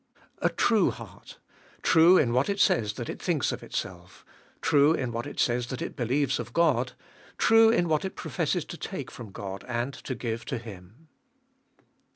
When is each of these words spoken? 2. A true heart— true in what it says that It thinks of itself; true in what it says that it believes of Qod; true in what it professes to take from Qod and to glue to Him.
2. 0.41 0.47
A 0.47 0.49
true 0.49 0.89
heart— 0.89 1.37
true 1.83 2.17
in 2.17 2.33
what 2.33 2.49
it 2.49 2.59
says 2.59 2.93
that 2.93 3.07
It 3.07 3.21
thinks 3.21 3.51
of 3.51 3.61
itself; 3.61 4.25
true 4.59 4.93
in 4.93 5.11
what 5.11 5.27
it 5.27 5.39
says 5.39 5.67
that 5.67 5.79
it 5.79 5.95
believes 5.95 6.39
of 6.39 6.53
Qod; 6.53 6.93
true 7.37 7.69
in 7.69 7.87
what 7.87 8.03
it 8.03 8.15
professes 8.15 8.65
to 8.65 8.77
take 8.77 9.11
from 9.11 9.31
Qod 9.31 9.63
and 9.67 9.93
to 9.93 10.15
glue 10.15 10.39
to 10.39 10.57
Him. 10.57 11.07